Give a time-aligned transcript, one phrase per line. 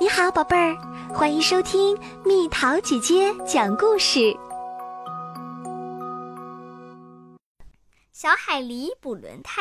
[0.00, 0.74] 你好，宝贝儿，
[1.12, 4.34] 欢迎收听蜜桃姐姐讲故事。
[8.10, 9.60] 小海狸补轮胎。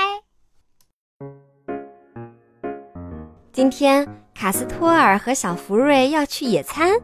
[3.51, 6.97] 今天，卡斯托尔和小福瑞要去野餐。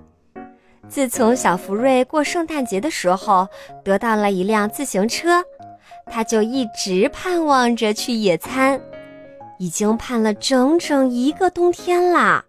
[0.87, 3.45] 自从小福瑞过圣诞节的时候
[3.83, 5.43] 得到了一辆自行车，
[6.05, 8.79] 他就一直盼望着去野餐，
[9.59, 12.45] 已经盼了整整一个冬天啦。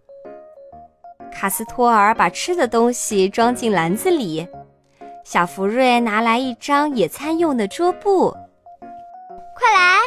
[1.38, 4.48] 卡斯托尔把吃的东西装进篮子里，
[5.22, 8.30] 小福瑞拿来一张野餐用的桌布。
[9.54, 9.98] 快来，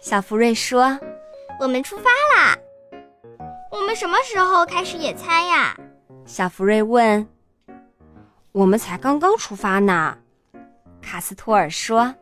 [0.00, 0.96] 小福瑞说
[1.58, 2.04] ：“我们出发
[2.36, 2.56] 啦！
[3.72, 5.76] 我们什么时候开始野餐呀？”
[6.24, 7.26] 小福瑞问。
[8.52, 10.16] “我们才刚刚出发呢。”
[11.02, 12.14] 卡斯托尔说。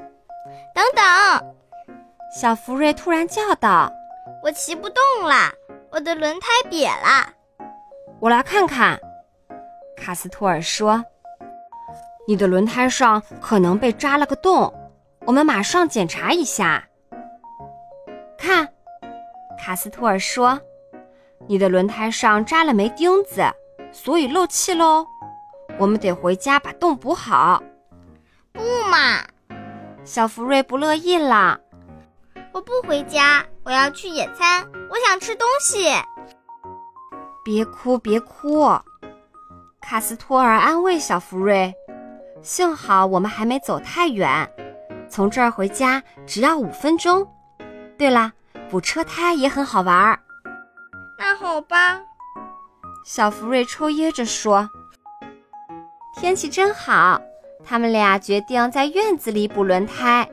[0.74, 1.54] “等等！”
[2.34, 3.92] 小福瑞突然叫道
[4.42, 5.52] ，“我骑不动了。”
[5.90, 7.32] 我的轮胎瘪了，
[8.20, 8.98] 我来看看。
[9.96, 11.02] 卡斯托尔说
[12.28, 14.72] ：“你的轮胎上可能被扎了个洞，
[15.24, 16.84] 我们马上检查一下。”
[18.38, 18.68] 看，
[19.58, 20.60] 卡斯托尔说
[21.48, 23.42] ：“你的轮胎上扎了枚钉子，
[23.90, 25.06] 所以漏气喽。
[25.78, 27.62] 我们得回家把洞补好。”
[28.52, 29.24] 不嘛，
[30.04, 31.58] 小福瑞不乐意了。
[32.52, 34.66] 我不回家，我要去野餐。
[34.88, 35.92] 我想吃东西。
[37.44, 38.66] 别哭，别哭，
[39.82, 41.74] 卡斯托尔安慰小福瑞。
[42.40, 44.50] 幸好我们还没走太远，
[45.10, 47.28] 从这儿回家只要五分钟。
[47.98, 48.32] 对了，
[48.70, 50.18] 补车胎也很好玩儿。
[51.18, 52.00] 那好吧，
[53.04, 54.66] 小福瑞抽噎着说。
[56.14, 57.20] 天气真好，
[57.62, 60.26] 他们俩决定在院子里补轮胎。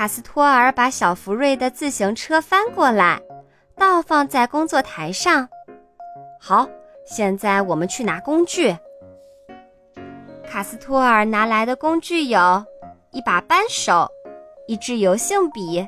[0.00, 3.20] 卡斯托尔把小福瑞的自行车翻过来，
[3.76, 5.46] 倒放在工作台上。
[6.40, 6.66] 好，
[7.04, 8.74] 现在我们去拿工具。
[10.48, 12.64] 卡斯托尔拿来的工具有
[13.10, 14.08] 一把扳手、
[14.66, 15.86] 一支油性笔、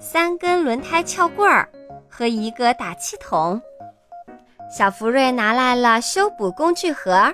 [0.00, 1.68] 三根轮胎撬棍儿
[2.08, 3.60] 和一个打气筒。
[4.74, 7.30] 小福瑞拿来了修补工具盒，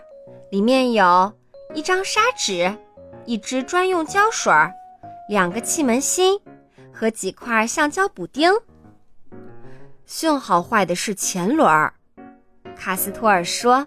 [0.50, 1.32] 里面有
[1.74, 2.76] 一张砂纸、
[3.24, 4.74] 一支专用胶水儿。
[5.32, 6.38] 两个气门芯
[6.92, 8.52] 和几块橡胶补丁。
[10.04, 11.94] 幸好坏的是前轮儿，
[12.76, 13.86] 卡斯托尔说，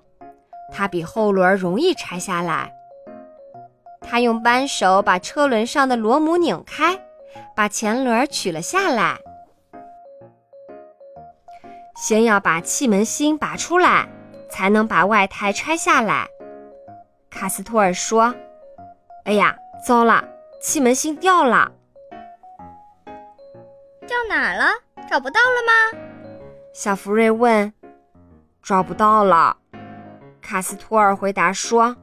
[0.74, 2.74] 它比后轮容易拆下来。
[4.02, 7.00] 他用扳手把车轮上的螺母拧开，
[7.56, 9.20] 把前轮取了下来。
[11.96, 14.10] 先要把气门芯拔出来，
[14.50, 16.28] 才能把外胎拆下来。
[17.30, 18.34] 卡斯托尔说
[19.26, 20.28] ：“哎呀，糟了！”
[20.62, 21.72] 气门芯掉了，
[24.08, 24.66] 掉哪儿了？
[25.10, 26.00] 找不到了吗？
[26.74, 27.72] 小福瑞问。
[28.64, 29.56] 找不到了，
[30.42, 31.96] 卡斯托尔回答说。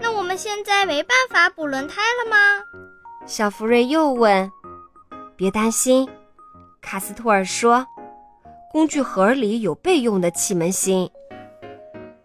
[0.00, 2.36] 那我们现在没办法补轮胎了吗？
[3.26, 4.50] 小福瑞又问。
[5.36, 6.08] 别担心，
[6.82, 7.86] 卡斯托尔说，
[8.72, 11.08] 工具盒里有备用的气门芯。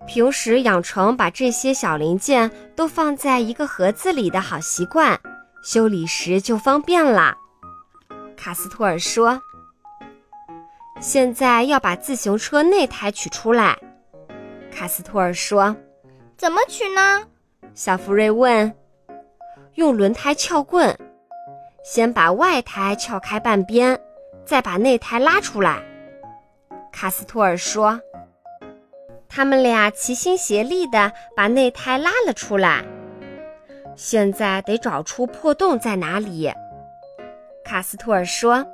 [0.08, 5.18] 平时养成把这些小零件都放在一个盒子里的好习惯，
[5.64, 7.38] 修理时就方便了。
[8.36, 9.40] 卡斯托尔说
[11.00, 13.78] ：“现在要把自行车内胎取出来。”
[14.74, 15.76] 卡斯托尔说
[16.36, 17.24] ：“怎么取呢？”
[17.74, 18.74] 小福瑞问。
[19.76, 20.98] “用轮胎撬棍，
[21.86, 23.98] 先把外胎撬开半边，
[24.44, 25.82] 再把内胎拉出来。”
[26.92, 27.98] 卡斯托尔说。
[29.34, 32.84] 他们俩齐心协力地把内胎拉了出来。
[33.96, 36.52] 现在得找出破洞在哪里。
[37.64, 38.66] 卡斯托尔说：“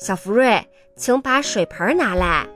[0.00, 0.66] 小福瑞，
[0.96, 2.46] 请把水盆拿来。”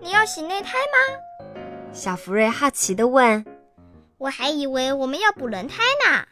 [0.00, 1.56] 你要洗内胎吗？
[1.92, 3.44] 小福瑞好奇地问。
[4.18, 6.24] “我还以为我们要补轮胎呢。”“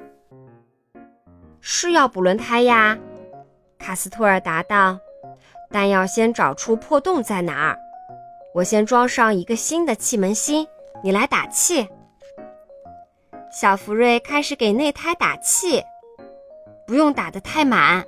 [1.60, 2.96] 是要补轮胎呀。”
[3.76, 5.00] 卡斯托尔答道
[5.68, 7.78] ，“但要先找出破洞在哪儿。”
[8.54, 10.64] 我先装上一个新的气门芯，
[11.02, 11.88] 你来打气。
[13.50, 15.82] 小福瑞开始给内胎打气，
[16.86, 18.04] 不用打得太满。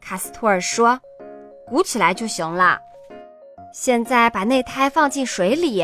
[0.00, 1.00] 卡斯托尔说
[1.66, 2.78] ：“鼓起来就行了。”
[3.74, 5.82] 现在把内胎放进水里。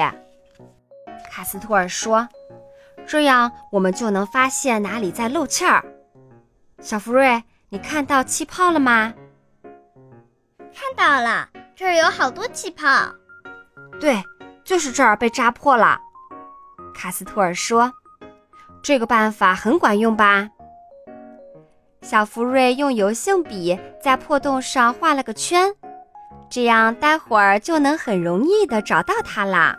[1.29, 2.29] 卡斯托尔说
[3.09, 5.85] ：“这样我们就能发现哪里在漏气儿。”
[6.81, 9.13] 小福瑞，你看到气泡了吗？
[10.73, 12.87] 看到了，这儿有好多气泡。
[14.01, 14.23] 对，
[14.65, 15.99] 就是这儿被扎破了。
[16.95, 17.93] 卡斯托尔说
[18.83, 20.49] ：“这个办法很管用吧？”
[22.03, 25.71] 小福瑞用油性笔在破洞上画了个圈，
[26.49, 29.77] 这样待会儿就能很容易的找到它啦。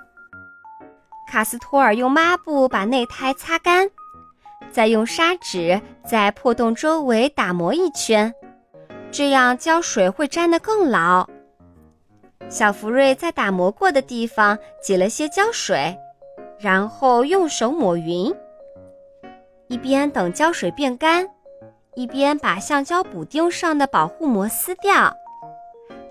[1.27, 3.89] 卡斯托尔用抹布把内胎擦干，
[4.71, 8.31] 再用砂纸在破洞周围打磨一圈，
[9.11, 11.27] 这样胶水会粘得更牢。
[12.51, 15.97] 小福瑞在打磨过的地方挤了些胶水，
[16.59, 18.35] 然后用手抹匀。
[19.69, 21.25] 一边等胶水变干，
[21.95, 25.15] 一边把橡胶补丁上的保护膜撕掉，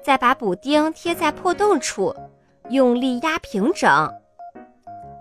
[0.02, 2.16] 再把补丁贴在破洞处，
[2.70, 4.10] 用力压平整。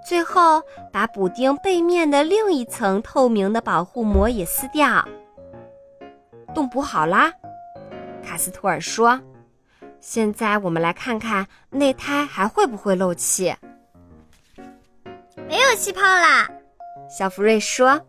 [0.07, 5.05] 最后把补丁背面的另一层透明的保护膜也撕掉。
[6.55, 7.33] 洞补好啦，
[8.23, 9.19] 卡斯托尔说。
[9.99, 13.55] 现在我们来看看内胎还会不会漏气。
[15.47, 16.49] 没有气泡啦，
[17.09, 17.99] 小福瑞说。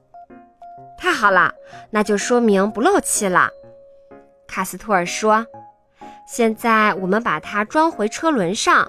[0.98, 1.52] 太好了，
[1.90, 3.50] 那就说明不漏气了。
[4.46, 5.46] 卡斯托尔说。
[6.26, 8.88] 现在我们把它装回车轮上。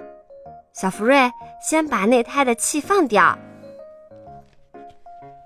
[0.73, 3.35] 小福瑞，先把内胎的气放掉。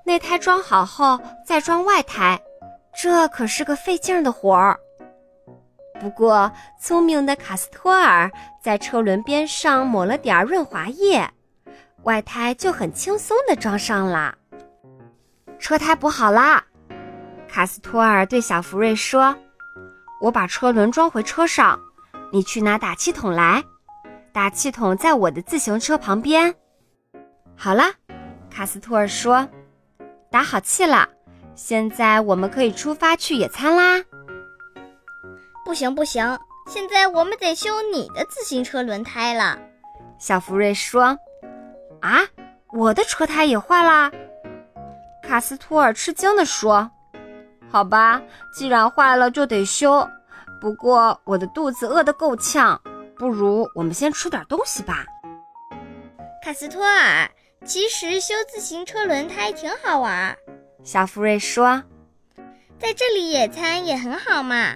[0.03, 2.39] 内胎装好后再装外胎，
[2.93, 4.77] 这可是个费劲的活儿。
[5.99, 8.29] 不过，聪明的卡斯托尔
[8.61, 11.27] 在车轮边上抹了点润滑液，
[12.03, 14.35] 外胎就很轻松地装上了。
[15.57, 16.63] 车胎补好啦，
[17.47, 19.35] 卡斯托尔对小福瑞说
[20.21, 21.79] ：“我把车轮装回车上，
[22.31, 23.63] 你去拿打气筒来。
[24.33, 26.53] 打气筒在我的自行车旁边。”
[27.55, 27.85] 好了，
[28.51, 29.47] 卡斯托尔说
[30.29, 31.07] ：“打好气了，
[31.55, 34.03] 现在我们可以出发去野餐啦。”
[35.65, 36.39] 不行不行，
[36.69, 39.59] 现在我们得修你的自行车轮胎了。
[40.19, 41.17] 小福瑞说
[42.01, 42.19] ：“啊，
[42.71, 44.11] 我的车胎也坏啦！”
[45.23, 46.89] 卡斯托尔吃惊地说
[47.67, 48.21] ：“好吧，
[48.55, 50.07] 既然坏了就得修。
[50.61, 52.79] 不过我的肚子饿得够呛，
[53.17, 55.03] 不如我们先吃点东西吧。”
[56.45, 57.27] 卡斯托尔，
[57.65, 60.37] 其实修自行车轮胎挺好玩。
[60.83, 61.83] 小福瑞说
[62.79, 64.75] ：“在这里野餐也很好嘛。”